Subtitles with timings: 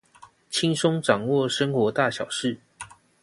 [0.49, 2.59] 輕鬆掌握生活大小事